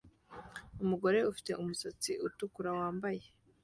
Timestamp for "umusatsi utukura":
1.61-2.69